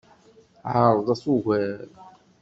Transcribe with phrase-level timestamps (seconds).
[0.73, 1.79] Ɛeṛḍet ugar.